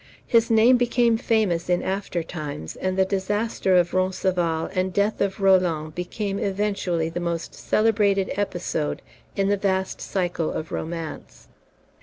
[0.25, 5.39] His name became famous in after times, and the disaster of Roncesvalles and death of
[5.39, 9.03] Roland became eventually the most celebrated episode
[9.35, 11.49] in the vast cycle of romance.